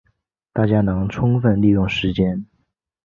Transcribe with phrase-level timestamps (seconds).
[0.51, 2.47] 大家能充分利用时间